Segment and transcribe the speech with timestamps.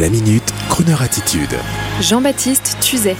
[0.00, 1.54] La minute, Kroneur attitude.
[2.00, 3.14] Jean-Baptiste Tuzet.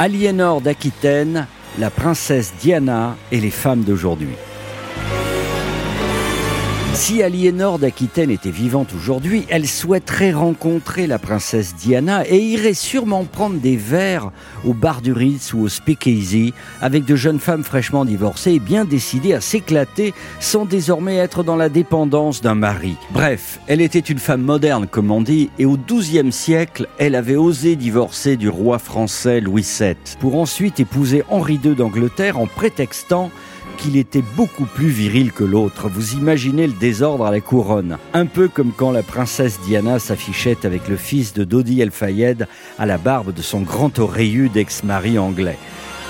[0.00, 1.46] Aliénor d'Aquitaine,
[1.78, 4.34] la princesse Diana et les femmes d'aujourd'hui.
[6.98, 13.24] Si Aliénor d'Aquitaine était vivante aujourd'hui, elle souhaiterait rencontrer la princesse Diana et irait sûrement
[13.24, 14.32] prendre des verres
[14.64, 16.52] au bar du Ritz ou au Speakeasy
[16.82, 21.54] avec de jeunes femmes fraîchement divorcées et bien décidées à s'éclater sans désormais être dans
[21.54, 22.96] la dépendance d'un mari.
[23.12, 27.36] Bref, elle était une femme moderne comme on dit et au XIIe siècle, elle avait
[27.36, 33.30] osé divorcer du roi français Louis VII pour ensuite épouser Henri II d'Angleterre en prétextant
[33.78, 35.88] qu'il était beaucoup plus viril que l'autre.
[35.88, 37.96] Vous imaginez le désordre à la couronne.
[38.12, 42.46] Un peu comme quand la princesse Diana s'affichait avec le fils de Dodi El Fayed
[42.78, 45.58] à la barbe de son grand oreillu d'ex-mari anglais.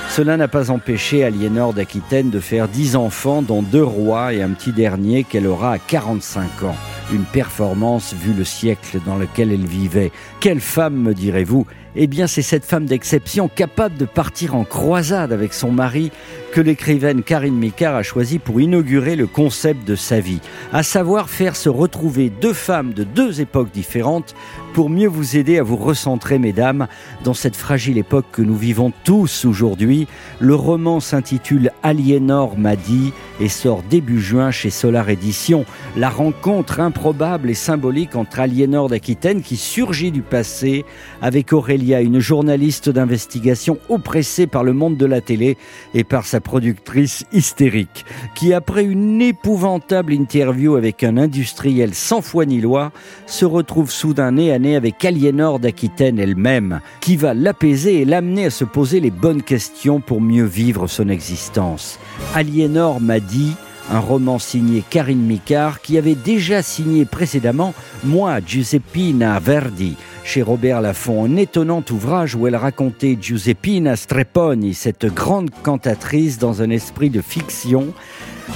[0.08, 4.50] Cela n'a pas empêché Aliénor d'Aquitaine de faire dix enfants, dont deux rois et un
[4.50, 6.76] petit dernier qu'elle aura à 45 ans.
[7.10, 10.12] Une performance vu le siècle dans lequel elle vivait.
[10.40, 15.32] Quelle femme, me direz-vous Eh bien, c'est cette femme d'exception capable de partir en croisade
[15.32, 16.12] avec son mari
[16.52, 21.30] que l'écrivaine Karine Micard a choisi pour inaugurer le concept de sa vie, à savoir
[21.30, 24.34] faire se retrouver deux femmes de deux époques différentes
[24.78, 26.86] pour mieux vous aider à vous recentrer, mesdames,
[27.24, 30.06] dans cette fragile époque que nous vivons tous aujourd'hui.
[30.38, 35.64] Le roman s'intitule Aliénor m'a dit et sort début juin chez Solar Édition.
[35.96, 40.84] La rencontre improbable et symbolique entre Aliénor d'Aquitaine qui surgit du passé
[41.22, 45.56] avec Aurélia, une journaliste d'investigation oppressée par le monde de la télé
[45.92, 48.04] et par sa productrice hystérique,
[48.36, 52.92] qui après une épouvantable interview avec un industriel sans foi ni loi,
[53.26, 58.50] se retrouve soudain nez à avec Aliénor d'Aquitaine elle-même, qui va l'apaiser et l'amener à
[58.50, 61.98] se poser les bonnes questions pour mieux vivre son existence.
[62.34, 63.54] Aliénor m'a dit
[63.90, 67.74] un roman signé Karine Micard qui avait déjà signé précédemment
[68.04, 69.96] Moi, Giuseppina Verdi
[70.28, 76.60] chez Robert Laffont, un étonnant ouvrage où elle racontait Giuseppina Streponi, cette grande cantatrice dans
[76.60, 77.94] un esprit de fiction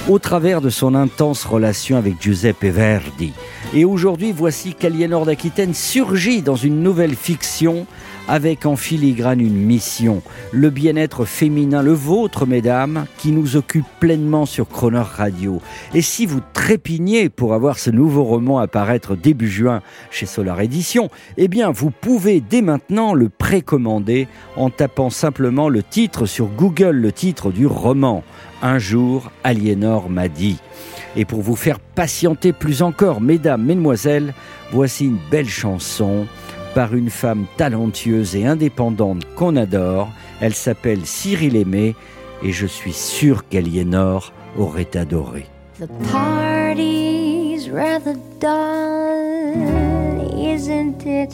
[0.07, 3.33] au travers de son intense relation avec Giuseppe Verdi.
[3.73, 7.87] Et aujourd'hui, voici qu'Aliénor d'Aquitaine surgit dans une nouvelle fiction
[8.27, 14.45] avec en filigrane une mission, le bien-être féminin, le vôtre, mesdames, qui nous occupe pleinement
[14.45, 15.61] sur Croner Radio.
[15.93, 21.09] Et si vous trépignez pour avoir ce nouveau roman apparaître début juin chez Solar Édition,
[21.37, 26.95] eh bien, vous pouvez dès maintenant le précommander en tapant simplement le titre sur Google,
[26.95, 28.23] le titre du roman.
[28.61, 30.57] Un jour, Aliénor m'a dit.
[31.15, 34.33] Et pour vous faire patienter plus encore, mesdames, mesdemoiselles,
[34.71, 36.25] voici une belle chanson
[36.73, 40.09] par une femme talentueuse et indépendante qu'on adore.
[40.41, 41.95] Elle s'appelle Cyril Aimé
[42.43, 45.45] et je suis sûr qu'Aliénor aurait adoré.
[45.79, 49.63] The party's rather dull,
[50.37, 51.33] isn't it?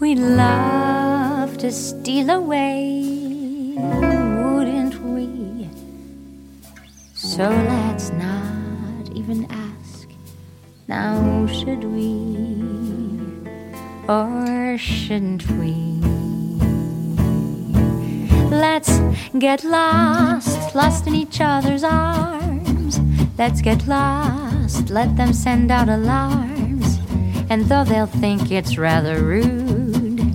[0.00, 5.68] We love to steal away, wouldn't we?
[7.14, 10.08] So let's not even ask,
[10.86, 12.97] now should we?
[14.08, 15.74] Or shouldn't we?
[18.48, 19.00] Let's
[19.38, 22.98] get lost, lost in each other's arms.
[23.36, 26.98] Let's get lost, let them send out alarms.
[27.50, 30.34] And though they'll think it's rather rude,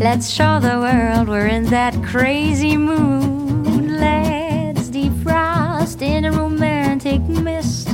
[0.00, 3.88] let's show the world we're in that crazy mood.
[3.88, 7.90] Let's defrost in a romantic mist.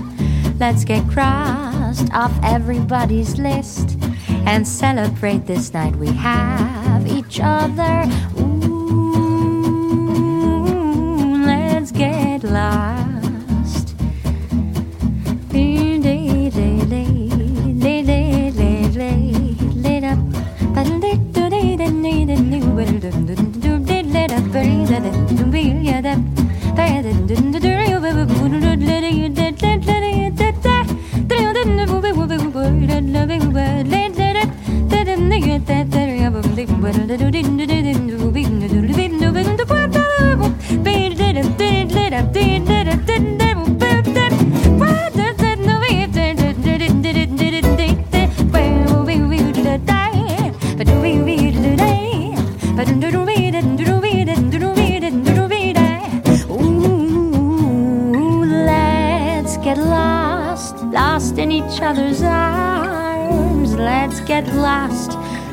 [0.58, 3.99] Let's get crossed off everybody's list
[4.46, 8.49] and celebrate this night we have each other.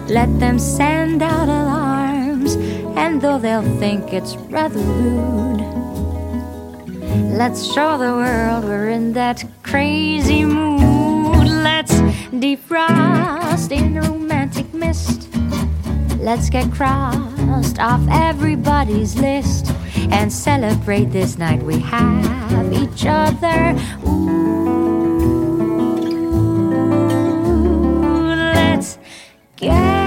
[0.09, 2.55] Let them send out alarms.
[2.95, 5.86] And though they'll think it's rather rude,
[7.17, 11.47] let's show the world we're in that crazy mood.
[11.47, 11.93] Let's
[12.31, 15.29] defrost in romantic mist.
[16.19, 19.71] Let's get crossed off everybody's list
[20.11, 23.75] and celebrate this night we have each other.
[24.05, 24.77] Ooh,
[28.53, 28.97] let's
[29.55, 30.06] get